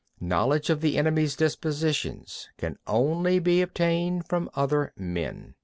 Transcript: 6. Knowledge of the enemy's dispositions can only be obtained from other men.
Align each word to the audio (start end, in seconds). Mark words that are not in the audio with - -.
6. 0.15 0.21
Knowledge 0.29 0.69
of 0.71 0.81
the 0.81 0.97
enemy's 0.97 1.35
dispositions 1.35 2.49
can 2.57 2.75
only 2.87 3.37
be 3.37 3.61
obtained 3.61 4.27
from 4.27 4.49
other 4.55 4.93
men. 4.97 5.53